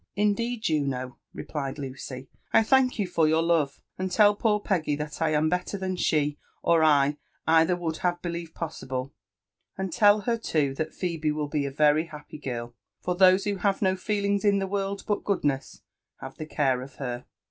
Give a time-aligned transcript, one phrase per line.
[0.27, 5.21] «'Indeed, Juno," replied Luey, '* I thank you for your lova;«iid tell poor Peggy that
[5.21, 9.13] I am better than she or I either would have h^ lieved possible:
[9.77, 12.73] and tell her, too, that Phebe will be a very happy girl,
[13.05, 15.83] ^for those who have no feelings io the world but goodness
[16.19, 17.25] lutvo the care of her."